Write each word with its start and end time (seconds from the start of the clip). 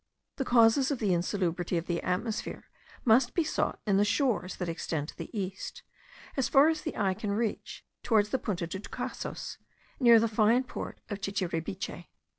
The 0.37 0.45
causes 0.45 0.89
of 0.89 0.97
the 0.97 1.13
insalubrity 1.13 1.77
of 1.77 1.85
the 1.85 2.01
atmosphere 2.01 2.65
must 3.05 3.35
be 3.35 3.43
sought 3.43 3.79
in 3.85 3.97
the 3.97 4.03
shores 4.03 4.55
that 4.55 4.67
extend 4.67 5.09
to 5.09 5.15
the 5.15 5.29
east, 5.39 5.83
as 6.35 6.49
far 6.49 6.69
as 6.69 6.81
the 6.81 6.97
eye 6.97 7.13
can 7.13 7.33
reach, 7.33 7.85
towards 8.01 8.29
the 8.29 8.39
Punta 8.39 8.65
de 8.65 8.79
Tucasos, 8.79 9.59
near 9.99 10.19
the 10.19 10.27
fine 10.27 10.63
port 10.63 11.01
of 11.11 11.21
Chichiribiche. 11.21 12.07